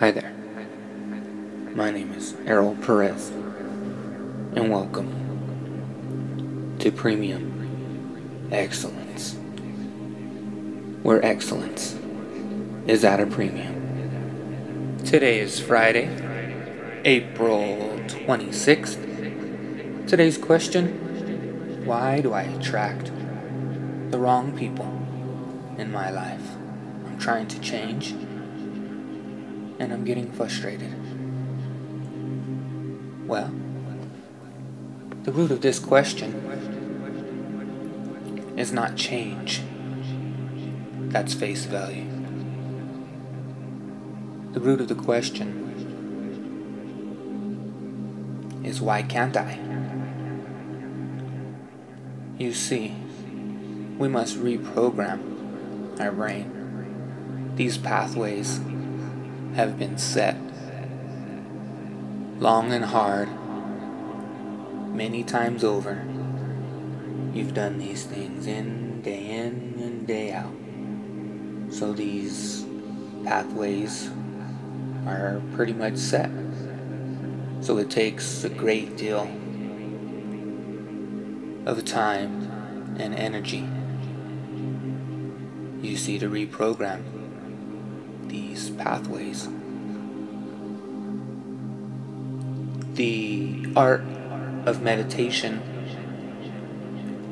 Hi 0.00 0.10
there. 0.12 0.32
My 1.74 1.90
name 1.90 2.12
is 2.12 2.36
Errol 2.46 2.76
Perez, 2.76 3.30
and 3.30 4.70
welcome 4.70 6.76
to 6.78 6.92
Premium 6.92 8.48
Excellence, 8.52 9.34
where 11.02 11.20
excellence 11.24 11.98
is 12.86 13.04
at 13.04 13.18
a 13.18 13.26
premium. 13.26 15.00
Today 15.04 15.40
is 15.40 15.58
Friday, 15.58 16.08
April 17.04 17.98
26th. 18.06 20.06
Today's 20.06 20.38
question 20.38 21.84
Why 21.84 22.20
do 22.20 22.32
I 22.32 22.42
attract 22.42 23.10
the 24.12 24.18
wrong 24.20 24.56
people 24.56 25.04
in 25.76 25.90
my 25.90 26.10
life? 26.10 26.54
I'm 27.04 27.18
trying 27.18 27.48
to 27.48 27.58
change 27.58 28.14
and 29.78 29.92
I'm 29.92 30.04
getting 30.04 30.30
frustrated. 30.32 30.94
Well, 33.28 33.52
the 35.22 35.32
root 35.32 35.50
of 35.50 35.60
this 35.60 35.78
question 35.78 36.34
is 38.56 38.72
not 38.72 38.96
change. 38.96 39.62
That's 41.08 41.34
face 41.34 41.64
value. 41.64 42.06
The 44.52 44.60
root 44.60 44.80
of 44.80 44.88
the 44.88 44.94
question 44.94 45.66
is 48.64 48.80
why 48.80 49.02
can't 49.02 49.36
I? 49.36 49.58
You 52.38 52.52
see, 52.52 52.94
we 53.98 54.08
must 54.08 54.38
reprogram 54.38 56.00
our 56.00 56.12
brain. 56.12 57.52
These 57.56 57.78
pathways 57.78 58.60
have 59.58 59.76
been 59.76 59.98
set. 59.98 60.36
Long 62.38 62.72
and 62.72 62.84
hard, 62.84 63.28
many 64.94 65.24
times 65.24 65.64
over, 65.64 66.06
you've 67.34 67.54
done 67.54 67.76
these 67.76 68.04
things 68.04 68.46
in, 68.46 69.02
day 69.02 69.28
in, 69.28 69.74
and 69.80 70.06
day 70.06 70.30
out. 70.30 70.54
So 71.74 71.92
these 71.92 72.64
pathways 73.24 74.08
are 75.04 75.42
pretty 75.56 75.72
much 75.72 75.96
set. 75.96 76.30
So 77.60 77.78
it 77.78 77.90
takes 77.90 78.44
a 78.44 78.48
great 78.48 78.96
deal 78.96 79.22
of 81.66 81.84
time 81.84 82.96
and 82.96 83.12
energy 83.12 83.68
you 85.82 85.96
see 85.96 86.16
to 86.20 86.28
reprogram 86.28 87.17
these 88.28 88.70
pathways. 88.70 89.48
The 92.94 93.66
art 93.76 94.02
of 94.66 94.82
meditation 94.82 95.62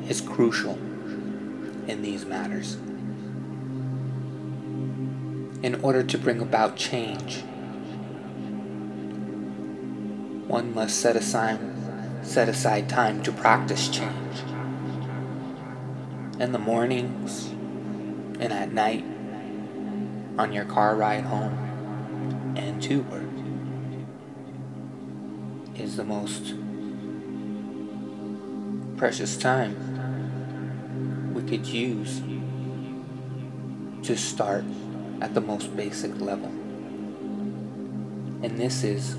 is 0.07 0.21
crucial 0.21 0.75
in 1.87 2.01
these 2.01 2.25
matters. 2.25 2.75
In 5.63 5.79
order 5.81 6.03
to 6.03 6.17
bring 6.17 6.39
about 6.39 6.75
change, 6.75 7.41
one 10.47 10.73
must 10.73 10.99
set 10.99 11.15
aside, 11.15 11.59
set 12.21 12.47
aside 12.47 12.87
time 12.87 13.21
to 13.23 13.31
practice 13.31 13.89
change. 13.89 14.43
In 16.39 16.51
the 16.51 16.59
mornings 16.59 17.47
and 18.39 18.53
at 18.53 18.71
night, 18.71 19.03
on 20.37 20.53
your 20.53 20.65
car 20.65 20.95
ride 20.95 21.23
home 21.23 22.53
and 22.55 22.81
to 22.83 23.01
work 23.03 23.23
is 25.79 25.97
the 25.97 26.03
most 26.03 26.53
precious 28.97 29.37
time 29.37 29.73
we 31.33 31.41
could 31.43 31.65
use 31.65 32.21
to 34.03 34.15
start 34.15 34.63
at 35.21 35.33
the 35.33 35.41
most 35.41 35.75
basic 35.75 36.19
level. 36.21 36.49
And 38.43 38.57
this 38.57 38.83
is 38.83 39.15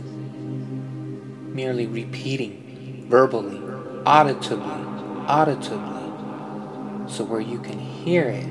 merely 1.54 1.86
repeating 1.86 3.06
verbally, 3.08 3.58
auditively, 4.04 5.26
auditively, 5.26 7.10
so 7.10 7.24
where 7.24 7.40
you 7.40 7.58
can 7.58 7.78
hear 7.78 8.28
it 8.28 8.46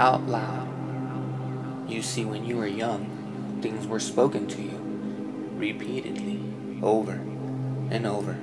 out 0.00 0.26
loud 0.26 0.67
you 1.88 2.02
see, 2.02 2.24
when 2.24 2.44
you 2.44 2.56
were 2.56 2.66
young, 2.66 3.58
things 3.62 3.86
were 3.86 4.00
spoken 4.00 4.46
to 4.48 4.62
you 4.62 4.80
repeatedly, 5.54 6.40
over 6.82 7.14
and 7.90 8.06
over. 8.06 8.36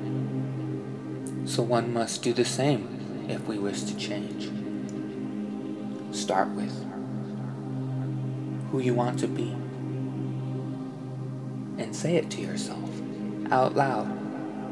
So 1.48 1.62
one 1.62 1.94
must 1.94 2.24
do 2.24 2.34
the 2.34 2.44
same 2.44 3.26
if 3.30 3.48
we 3.48 3.58
wish 3.58 3.84
to 3.84 3.96
change. 3.96 4.52
Start 6.14 6.50
with 6.50 6.74
who 8.72 8.80
you 8.80 8.94
want 8.94 9.20
to 9.20 9.28
be 9.28 9.52
and 11.78 11.96
say 11.96 12.16
it 12.16 12.30
to 12.32 12.42
yourself 12.42 12.90
out 13.52 13.76
loud, 13.76 14.08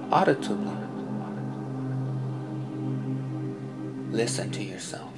auditively. 0.09 0.79
Listen 4.12 4.51
to 4.51 4.63
yourself. 4.63 5.12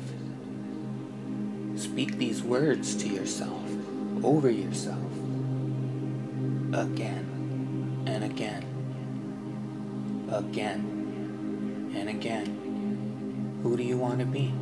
Speak 1.76 2.18
these 2.18 2.42
words 2.42 2.96
to 2.96 3.08
yourself, 3.08 3.64
over 4.24 4.50
yourself, 4.50 5.12
again 6.74 8.04
and 8.08 8.24
again, 8.24 8.66
again 10.32 11.92
and 11.96 12.10
again. 12.10 13.60
Who 13.64 13.76
do 13.76 13.84
you 13.84 13.98
want 13.98 14.20
to 14.20 14.26
be? 14.26 14.54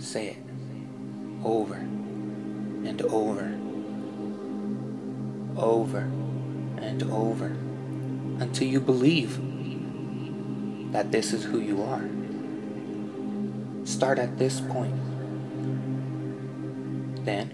Say 0.00 0.28
it 0.28 0.36
over 1.44 1.74
and 1.74 3.02
over, 3.02 3.58
over 5.56 6.10
and 6.78 7.02
over, 7.04 7.56
until 8.42 8.68
you 8.68 8.80
believe 8.80 9.40
that 10.92 11.10
this 11.12 11.32
is 11.32 11.44
who 11.44 11.60
you 11.60 11.82
are. 11.82 12.08
Start 13.84 14.18
at 14.18 14.38
this 14.38 14.60
point. 14.60 14.94
Then, 17.24 17.52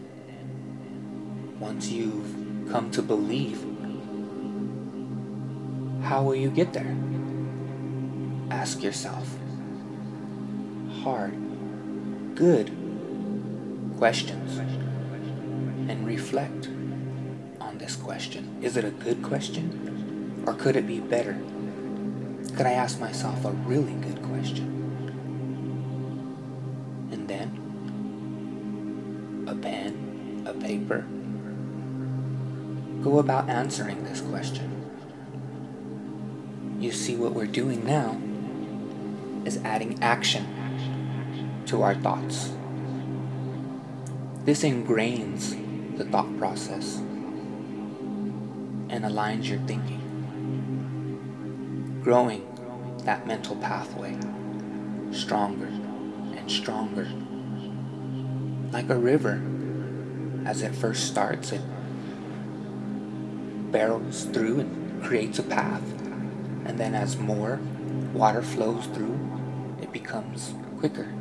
once 1.59 1.89
you've 1.91 2.69
come 2.71 2.91
to 2.93 3.03
believe, 3.03 3.65
how 6.03 6.23
will 6.23 6.35
you 6.35 6.51
get 6.51 6.73
there? 6.73 6.97
Ask 8.51 8.83
yourself 8.83 9.29
hard, 11.03 11.35
good 12.35 12.71
questions 13.99 14.59
and 15.91 16.07
reflect 16.07 16.69
on 17.61 17.79
this 17.79 17.97
question. 17.97 18.59
Is 18.63 18.77
it 18.77 18.85
a 18.85 18.91
good 18.91 19.23
question? 19.23 20.45
Or 20.47 20.55
could 20.55 20.77
it 20.77 20.87
be 20.87 21.01
better? 21.01 21.39
Could 22.57 22.67
I 22.67 22.73
ask 22.73 23.01
myself 23.01 23.45
a 23.45 23.51
really 23.51 23.95
good 23.95 24.23
question? 24.23 24.78
About 33.29 33.51
answering 33.51 34.03
this 34.05 34.23
question. 34.23 34.87
You 36.81 36.91
see, 36.93 37.15
what 37.15 37.35
we're 37.35 37.45
doing 37.45 37.85
now 37.85 38.19
is 39.45 39.59
adding 39.65 40.03
action 40.03 40.47
to 41.67 41.83
our 41.83 41.95
thoughts. 41.95 42.53
This 44.47 44.63
ingrains 44.63 45.55
the 45.99 46.07
thought 46.07 46.39
process 46.39 46.97
and 48.89 49.05
aligns 49.05 49.45
your 49.45 49.59
thinking, 49.67 50.01
growing 52.03 52.49
that 53.05 53.27
mental 53.27 53.57
pathway 53.57 54.17
stronger 55.13 55.67
and 55.67 56.51
stronger 56.51 57.07
like 58.73 58.89
a 58.89 58.97
river. 58.97 59.43
As 60.47 60.63
it 60.63 60.75
first 60.75 61.09
starts, 61.09 61.53
it 61.53 61.61
barrels 63.71 64.25
through 64.25 64.61
and 64.61 65.03
creates 65.03 65.39
a 65.39 65.43
path. 65.43 65.83
And 66.65 66.79
then 66.79 66.95
as 66.95 67.17
more 67.17 67.61
water 68.13 68.43
flows 68.43 68.87
through, 68.87 69.19
it 69.81 69.93
becomes 69.93 70.55
quicker 70.79 71.15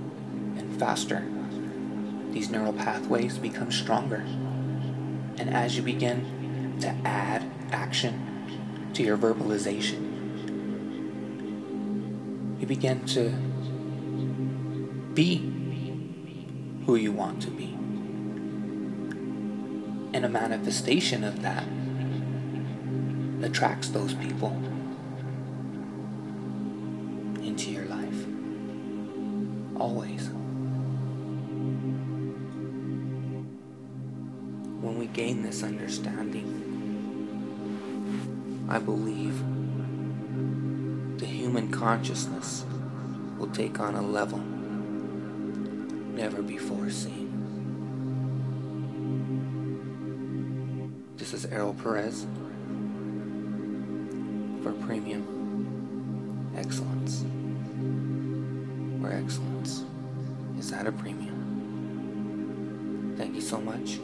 and 0.58 0.80
faster. 0.80 1.26
These 2.32 2.50
neural 2.50 2.74
pathways 2.74 3.38
become 3.38 3.72
stronger. 3.72 4.26
And 5.38 5.50
as 5.50 5.78
you 5.78 5.84
begin 5.84 6.78
to 6.82 6.90
add 7.06 7.50
action 7.72 8.92
to 8.94 9.04
your 9.04 9.18
verbalization, 9.18 10.08
you 12.60 12.68
begin 12.68 13.06
to 13.06 13.30
be 15.14 15.38
who 16.86 16.96
you 16.96 17.12
want 17.12 17.42
to 17.44 17.52
be. 17.52 17.74
And 20.14 20.26
a 20.26 20.30
manifestation 20.30 21.24
of 21.24 21.42
that 21.42 21.64
attracts 23.44 23.90
those 23.90 24.14
people 24.16 24.50
into 27.42 27.72
your 27.72 27.86
life. 27.86 28.26
Always. 29.80 30.30
When 34.82 34.98
we 34.98 35.08
gain 35.08 35.44
this 35.44 35.64
understanding, 35.64 36.66
I 38.70 38.80
believe 38.80 39.38
the 41.20 41.26
human 41.26 41.72
consciousness 41.72 42.66
will 43.38 43.48
take 43.48 43.80
on 43.80 43.96
a 43.96 44.02
level 44.02 44.40
never 46.16 46.42
before 46.42 46.90
seen. 46.90 47.28
This 51.18 51.34
is 51.34 51.46
Errol 51.46 51.74
Perez 51.74 52.26
for 54.68 54.74
Premium 54.86 55.24
Excellence, 56.58 57.24
where 59.00 59.14
excellence 59.14 59.84
is 60.60 60.74
at 60.74 60.88
a 60.88 60.92
premium. 60.92 61.36
Thank 63.18 63.36
you 63.36 63.42
so 63.42 63.62
much 63.62 64.00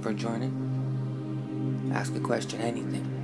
for 0.00 0.14
joining. 0.14 1.92
Ask 1.92 2.14
a 2.14 2.20
question, 2.20 2.60
anything. 2.60 3.15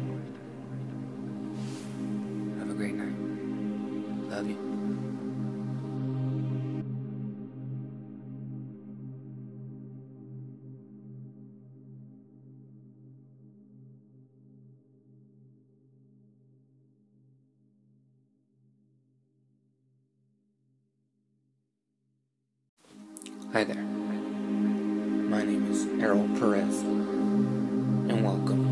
Hi 23.53 23.65
there. 23.65 23.77
My 23.77 25.43
name 25.43 25.71
is 25.71 25.87
Errol 26.03 26.27
Perez, 26.39 26.81
and 26.81 28.25
welcome 28.25 28.63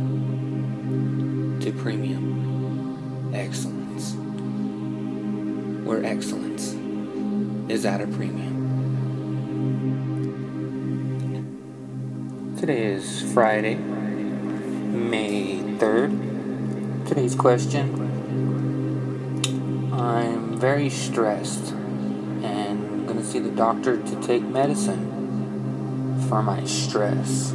to 1.61 1.71
Premium 1.71 3.35
Excellence, 3.35 4.15
where 5.87 6.03
excellence 6.03 6.73
is 7.71 7.85
at 7.85 8.01
a 8.01 8.07
premium. 8.07 8.57
Today 12.59 12.85
is 12.85 13.21
Friday, 13.35 13.75
May 13.75 15.61
3rd. 15.77 17.07
Today's 17.07 17.35
question 17.35 18.01
I'm 19.93 20.57
very 20.59 20.89
stressed 20.89 21.75
see 23.31 23.39
the 23.39 23.51
doctor 23.51 23.97
to 23.97 24.21
take 24.23 24.43
medicine 24.43 25.07
for 26.29 26.43
my 26.43 26.65
stress. 26.65 27.55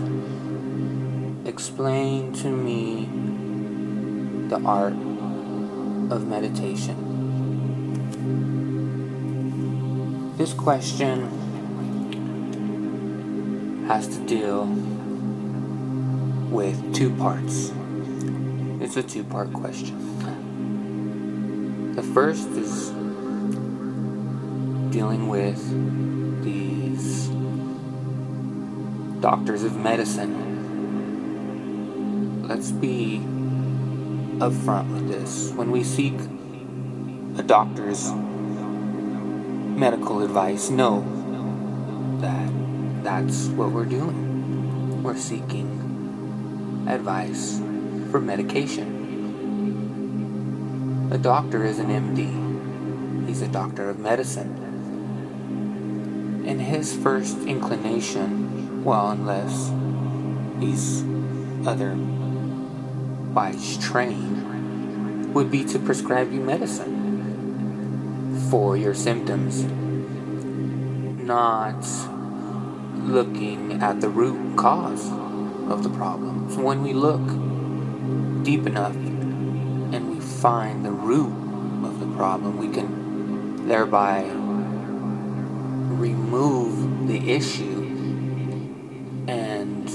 Explain 1.44 2.32
to 2.32 2.48
me 2.48 3.10
the 4.48 4.56
art 4.64 4.94
of 4.94 6.28
meditation. 6.28 6.96
This 10.38 10.54
question 10.54 11.28
has 13.90 14.08
to 14.08 14.20
deal 14.26 14.64
with 16.52 16.96
two 16.96 17.14
parts. 17.18 17.74
It's 18.80 18.96
a 18.96 19.04
two 19.04 19.26
part 19.26 19.52
question. 19.52 19.98
The 21.96 22.04
first 22.04 22.48
is 22.52 22.94
dealing 24.96 25.28
with 25.28 25.60
these 26.42 27.28
doctors 29.20 29.64
of 29.64 29.76
medicine. 29.76 30.32
Let's 32.48 32.72
be 32.72 33.20
upfront 34.38 34.94
with 34.94 35.10
this. 35.10 35.52
When 35.52 35.72
we 35.72 35.84
seek 35.84 36.14
a 37.38 37.44
doctor's 37.44 38.10
medical 38.14 40.24
advice, 40.24 40.70
know 40.70 41.02
that 42.22 42.50
that's 43.04 43.48
what 43.48 43.72
we're 43.72 43.84
doing. 43.84 45.04
We're 45.04 45.18
seeking 45.18 46.88
advice 46.88 47.60
for 48.12 48.22
medication. 48.22 49.04
A 51.12 51.18
doctor 51.18 51.66
is 51.66 51.80
an 51.80 51.90
MD. 51.90 53.28
He's 53.28 53.42
a 53.42 53.50
doctor 53.50 53.90
of 53.90 54.00
medicine. 54.00 54.65
And 56.46 56.62
his 56.62 56.96
first 56.96 57.40
inclination, 57.48 58.84
well, 58.84 59.10
unless 59.10 59.72
he's 60.60 61.04
otherwise 61.68 62.06
trained, 63.80 65.34
would 65.34 65.50
be 65.52 65.66
to 65.66 65.80
prescribe 65.80 66.32
you 66.32 66.40
medicine 66.42 66.96
for 68.50 68.78
your 68.78 68.94
symptoms, 68.94 69.64
not 71.24 71.84
looking 73.08 73.82
at 73.82 74.00
the 74.02 74.10
root 74.10 74.56
cause 74.56 75.10
of 75.70 75.84
the 75.84 75.90
problem. 75.90 76.50
So 76.52 76.62
when 76.62 76.84
we 76.84 76.94
look 76.94 77.22
deep 78.46 78.68
enough 78.68 78.96
and 78.96 80.12
we 80.14 80.20
find 80.20 80.86
the 80.86 80.92
root 80.92 81.34
of 81.84 82.00
the 82.00 82.08
problem, 82.16 82.58
we 82.58 82.70
can 82.70 83.68
thereby 83.68 84.24
remove 85.98 87.08
the 87.08 87.32
issue 87.32 87.82
and 89.28 89.90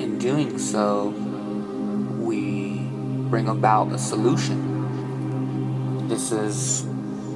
in 0.00 0.18
doing 0.18 0.58
so 0.58 1.08
we 2.20 2.78
bring 3.28 3.48
about 3.48 3.92
a 3.92 3.98
solution. 3.98 6.08
This 6.08 6.32
is 6.32 6.86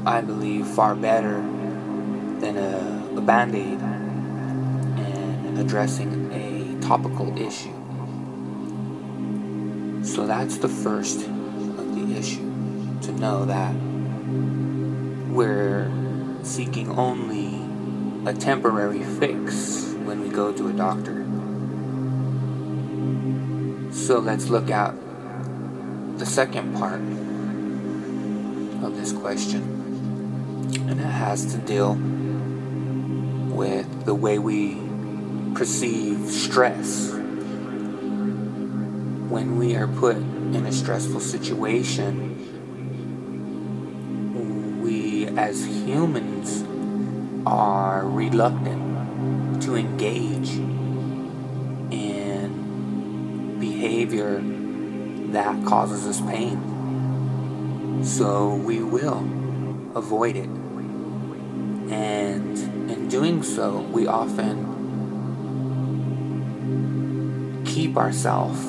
i 0.07 0.21
believe 0.21 0.67
far 0.67 0.95
better 0.95 1.37
than 2.41 2.57
a, 2.57 3.17
a 3.17 3.21
band-aid 3.21 3.81
and 4.99 5.59
addressing 5.59 6.31
a 6.33 6.81
topical 6.81 7.37
issue. 7.37 7.75
So 10.05 10.27
that's 10.27 10.59
the 10.59 10.69
first 10.69 11.27
of 11.27 11.95
the 11.95 12.17
issue 12.17 12.49
to 13.03 13.13
know 13.13 13.45
that 13.45 13.75
we're 15.31 15.91
seeking 16.49 16.89
only 16.99 17.61
a 18.29 18.33
temporary 18.33 19.03
fix 19.05 19.93
when 20.05 20.23
we 20.23 20.31
go 20.31 20.51
to 20.51 20.69
a 20.69 20.73
doctor. 20.73 21.27
So 23.93 24.19
let's 24.19 24.49
look 24.49 24.71
at 24.71 24.95
the 26.19 26.25
second 26.25 26.75
part 26.75 27.01
of 28.83 28.97
this 28.97 29.13
question, 29.13 29.63
and 30.89 30.99
it 30.99 31.05
has 31.05 31.53
to 31.53 31.59
deal 31.59 31.95
with 33.55 34.07
the 34.07 34.15
way 34.15 34.39
we 34.39 34.79
perceive 35.55 36.31
stress. 36.31 37.11
When 39.29 39.59
we 39.59 39.77
are 39.77 39.87
put 39.87 40.17
in 40.17 40.65
a 40.65 40.73
stressful 40.73 41.21
situation, 41.21 42.28
as 45.49 45.65
humans 45.65 46.63
are 47.47 48.07
reluctant 48.07 49.63
to 49.63 49.77
engage 49.77 50.51
in 51.91 53.57
behavior 53.59 54.43
that 55.33 55.65
causes 55.65 56.07
us 56.07 56.21
pain. 56.21 56.61
So 58.05 58.57
we 58.57 58.83
will 58.83 59.25
avoid 59.95 60.37
it. 60.37 60.51
And 61.91 62.59
in 62.91 63.09
doing 63.09 63.43
so, 63.43 63.81
we 63.81 64.07
often 64.07 64.77
keep 67.65 67.97
ourselves 67.97 68.61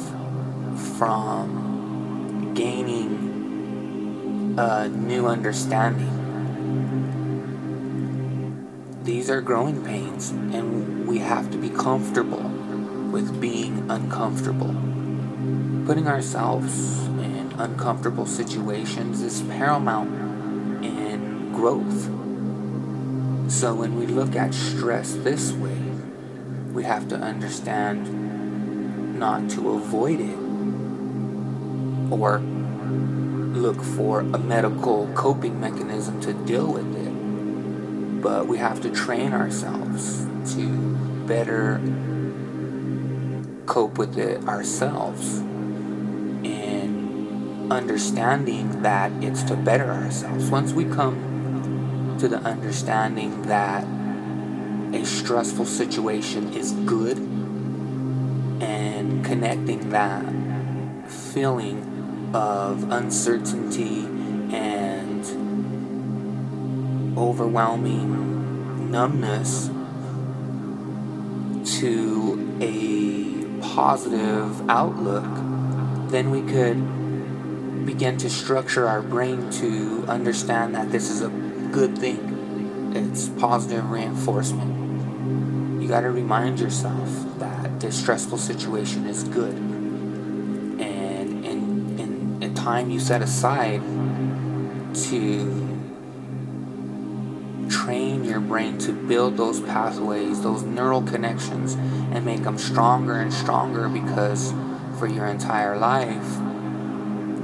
from 0.98 2.54
gaining 2.56 4.56
a 4.58 4.88
new 4.88 5.28
understanding. 5.28 6.19
These 9.10 9.32
are 9.32 9.42
growing 9.42 9.84
pains, 9.84 10.30
and 10.30 11.08
we 11.08 11.18
have 11.18 11.50
to 11.50 11.58
be 11.58 11.70
comfortable 11.70 12.44
with 13.12 13.42
being 13.42 13.90
uncomfortable. 13.90 14.76
Putting 15.88 16.08
ourselves 16.08 17.08
in 17.08 17.52
uncomfortable 17.58 18.28
situations 18.28 19.24
is 19.24 19.42
paramount 19.42 20.12
in 20.86 21.52
growth. 21.54 22.04
So 23.52 23.74
when 23.74 23.98
we 23.98 24.06
look 24.06 24.36
at 24.36 24.54
stress 24.54 25.16
this 25.16 25.54
way, 25.54 25.82
we 26.72 26.84
have 26.84 27.10
to 27.10 27.16
understand 27.16 29.18
not 29.18 29.50
to 29.50 29.72
avoid 29.72 30.20
it 30.20 30.38
or 32.14 32.42
look 33.58 33.82
for 33.82 34.20
a 34.20 34.38
medical 34.38 35.08
coping 35.16 35.60
mechanism 35.60 36.22
to 36.22 36.34
deal 36.46 36.72
with 36.72 36.96
it. 36.96 37.09
But 38.22 38.48
we 38.48 38.58
have 38.58 38.82
to 38.82 38.90
train 38.90 39.34
ourselves 39.34 40.26
to 40.56 40.96
better 41.26 41.80
cope 43.66 43.98
with 43.98 44.18
it 44.18 44.44
ourselves 44.48 45.38
and 46.44 47.72
understanding 47.72 48.82
that 48.82 49.12
it's 49.24 49.44
to 49.44 49.56
better 49.56 49.92
ourselves. 49.92 50.50
Once 50.50 50.74
we 50.74 50.86
come 50.86 52.18
to 52.20 52.28
the 52.28 52.40
understanding 52.40 53.44
that 53.44 53.86
a 54.94 55.06
stressful 55.06 55.66
situation 55.66 56.52
is 56.54 56.72
good 56.72 57.18
and 58.62 59.24
connecting 59.24 59.92
that 59.92 60.26
feeling 61.08 62.32
of 62.34 62.92
uncertainty 62.92 64.00
and 64.52 65.79
overwhelming 67.18 68.92
numbness 68.92 69.70
to 71.80 72.58
a 72.62 73.62
positive 73.62 74.70
outlook, 74.70 75.26
then 76.10 76.32
we 76.32 76.42
could 76.42 77.86
begin 77.86 78.18
to 78.18 78.30
structure 78.30 78.88
our 78.88 79.02
brain 79.02 79.50
to 79.52 80.06
understand 80.08 80.76
that 80.76 80.92
this 80.92 81.10
is 81.10 81.22
a 81.22 81.30
good 81.72 81.98
thing. 81.98 82.94
It's 82.96 83.30
positive 83.30 83.90
reinforcement. 83.90 85.82
You 85.82 85.88
got 85.88 86.02
to 86.02 86.12
remind 86.12 86.60
yourself 86.60 87.10
that 87.40 87.80
this 87.80 88.00
stressful 88.00 88.38
situation 88.38 89.06
is 89.06 89.24
good. 89.24 89.56
And 89.56 91.46
in, 91.46 92.00
in, 92.00 92.56
time 92.56 92.90
you 92.90 93.00
set 93.00 93.22
aside 93.22 93.82
to 94.94 95.69
your 98.40 98.48
brain 98.48 98.78
to 98.80 98.94
build 98.94 99.38
those 99.38 99.60
pathways, 99.62 100.42
those 100.42 100.64
neural 100.64 101.02
connections, 101.02 101.74
and 101.74 102.26
make 102.26 102.44
them 102.44 102.58
stronger 102.58 103.16
and 103.16 103.34
stronger 103.34 103.90
because 103.90 104.54
for 104.98 105.08
your 105.08 105.28
entire 105.28 105.78
life, 105.78 106.40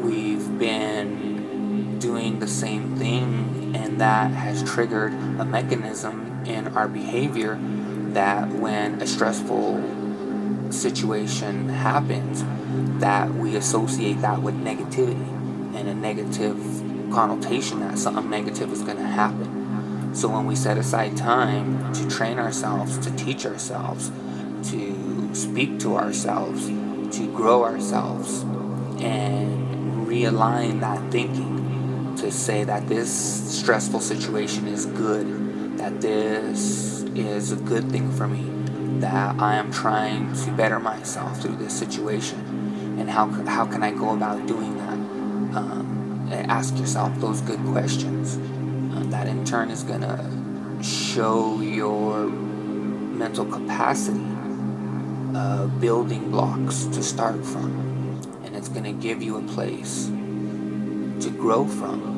we've 0.02 0.58
been 0.58 2.00
doing 2.00 2.40
the 2.40 2.48
same 2.48 2.96
thing, 2.98 3.76
and 3.76 4.00
that 4.00 4.32
has 4.32 4.64
triggered 4.64 5.12
a 5.14 5.46
mechanism 5.46 6.44
in 6.46 6.68
our 6.70 6.88
behavior 6.88 7.60
that 8.14 8.48
when 8.50 9.02
a 9.02 9.08
stressful 9.08 9.84
situation 10.72 11.68
happens, 11.70 12.44
that 13.02 13.34
we 13.34 13.56
associate 13.56 14.22
that 14.22 14.42
with 14.42 14.56
negativity 14.64 15.76
and 15.76 15.90
a 15.90 15.94
negative 15.94 16.58
connotation 17.12 17.82
that 17.82 17.98
something 17.98 18.30
negative 18.30 18.72
is 18.72 18.82
going 18.82 18.98
to 18.98 19.04
happen. 19.04 19.55
So 20.16 20.30
when 20.30 20.46
we 20.46 20.56
set 20.56 20.78
aside 20.78 21.18
time 21.18 21.92
to 21.92 22.08
train 22.08 22.40
ourselves, 22.40 22.98
to 23.00 23.12
teach 23.18 23.46
ourselves, 23.46 24.14
to 24.70 25.36
speak 25.36 25.78
to 25.80 25.98
ourselves, 25.98 26.68
to 26.68 27.32
grow 27.36 27.66
ourselves, 27.66 28.44
and 29.02 30.08
realign 30.08 30.80
that 30.80 31.12
thinking 31.12 32.16
to 32.16 32.32
say 32.32 32.64
that 32.64 32.88
this 32.88 33.12
stressful 33.60 34.00
situation 34.00 34.68
is 34.68 34.86
good, 34.86 35.78
that 35.80 36.00
this 36.00 37.02
is 37.14 37.52
a 37.52 37.58
good 37.58 37.92
thing 37.92 38.10
for 38.14 38.26
me, 38.26 38.50
that 39.02 39.38
I 39.38 39.56
am 39.56 39.70
trying 39.70 40.34
to 40.46 40.52
better 40.52 40.80
myself 40.80 41.42
through 41.42 41.58
this 41.58 41.78
situation, 41.78 42.96
and 42.98 43.10
how, 43.10 43.28
how 43.28 43.66
can 43.66 43.84
I 43.84 43.92
go 43.92 44.14
about 44.14 44.48
doing 44.48 44.78
that? 44.78 44.94
Um, 45.58 46.30
ask 46.32 46.78
yourself 46.78 47.14
those 47.20 47.42
good 47.42 47.60
questions 47.66 48.40
that 49.04 49.28
in 49.28 49.46
turn 49.46 49.70
is 49.70 49.84
going 49.84 50.02
to 50.02 50.84
show 50.84 51.62
your 51.62 52.28
mental 52.28 53.46
capacity 53.46 54.26
uh, 55.36 55.68
building 55.80 56.32
blocks 56.32 56.86
to 56.86 57.04
start 57.04 57.44
from. 57.46 58.22
And 58.44 58.56
it's 58.56 58.70
going 58.70 58.84
to 58.84 58.94
give 58.94 59.22
you 59.22 59.38
a 59.38 59.42
place 59.42 60.06
to 60.08 61.30
grow 61.38 61.66
from. 61.66 62.14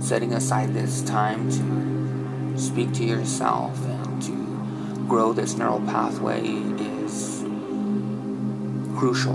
Setting 0.00 0.32
aside 0.32 0.72
this 0.72 1.02
time 1.02 1.50
to 1.50 2.58
speak 2.58 2.92
to 2.94 3.04
yourself 3.04 3.78
and 3.86 4.22
to 4.22 5.04
grow 5.06 5.32
this 5.32 5.56
neural 5.56 5.80
pathway 5.80 6.42
is 6.42 7.44
crucial 8.96 9.34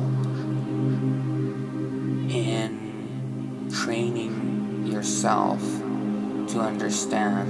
in 2.30 3.70
training 3.72 4.88
yourself 4.88 5.62
to 6.56 6.62
understand 6.62 7.50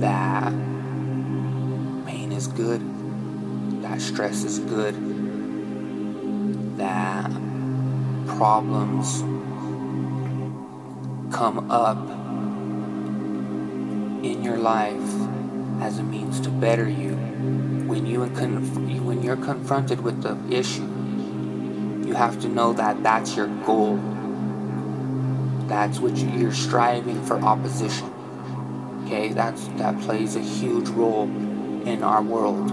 that 0.00 0.50
pain 2.08 2.32
is 2.32 2.48
good, 2.48 2.82
that 3.82 4.00
stress 4.00 4.42
is 4.42 4.58
good, 4.58 4.96
that 6.76 7.30
problems 8.26 9.20
come 11.32 11.70
up 11.70 11.98
in 14.24 14.42
your 14.42 14.56
life 14.56 15.14
as 15.80 16.00
a 16.00 16.02
means 16.02 16.40
to 16.40 16.48
better 16.50 16.88
you. 16.88 17.14
When 17.86 18.06
you 18.06 18.24
when 18.24 19.22
you're 19.22 19.36
confronted 19.36 20.00
with 20.00 20.20
the 20.22 20.36
issue, 20.50 20.88
you 22.04 22.14
have 22.14 22.40
to 22.40 22.48
know 22.48 22.72
that 22.72 23.04
that's 23.04 23.36
your 23.36 23.46
goal 23.64 24.00
that's 25.68 26.00
what 26.00 26.16
you're 26.16 26.52
striving 26.52 27.22
for 27.24 27.38
opposition. 27.40 28.10
Okay, 29.04 29.28
that's 29.32 29.68
that 29.78 30.00
plays 30.00 30.34
a 30.34 30.40
huge 30.40 30.88
role 30.88 31.24
in 31.24 32.02
our 32.02 32.22
world. 32.22 32.70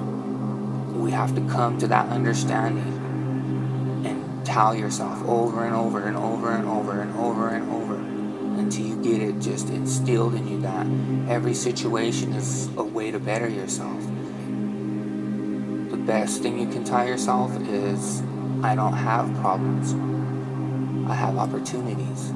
We 0.96 1.12
have 1.12 1.36
to 1.36 1.42
come 1.50 1.78
to 1.80 1.88
that 1.88 2.10
understanding 2.10 4.04
and 4.06 4.46
tell 4.46 4.74
yourself 4.74 5.24
over 5.28 5.66
and 5.66 5.75
over 5.75 6.02
and 6.04 6.18
over 6.18 6.52
and 6.52 6.68
over 6.68 7.02
and 7.02 7.16
over 7.18 7.50
and 7.50 7.70
over 7.72 7.96
until 8.60 8.86
you 8.86 9.04
get 9.04 9.22
it 9.22 9.40
just 9.40 9.70
instilled 9.70 10.34
in 10.34 10.48
you 10.48 10.62
that 10.62 10.88
every 11.30 11.54
situation 11.54 12.34
is 12.34 12.68
a 12.78 12.84
way 12.84 13.12
to 13.12 13.20
better 13.20 13.50
yourself. 13.50 14.02
The 15.92 15.98
best 15.98 16.42
thing 16.42 16.60
you 16.60 16.68
can 16.68 16.86
tell 16.86 17.06
yourself 17.06 17.52
is 17.68 18.22
I 18.64 18.74
don't 18.75 18.94
have 18.94 19.34
problems. 19.36 19.94
I 21.10 21.14
have 21.14 21.38
opportunities. 21.38 22.34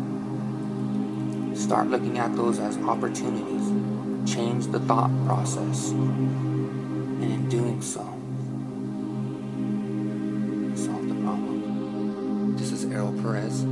Start 1.59 1.87
looking 1.87 2.17
at 2.17 2.33
those 2.37 2.57
as 2.57 2.77
opportunities. 2.77 4.33
Change 4.33 4.67
the 4.67 4.79
thought 4.79 5.11
process. 5.25 5.91
And 5.91 7.21
in 7.21 7.49
doing 7.49 7.81
so, 7.81 7.99
solve 10.73 11.09
the 11.09 11.15
problem. 11.15 12.55
This 12.57 12.71
is 12.71 12.85
Errol 12.85 13.11
Perez 13.21 13.65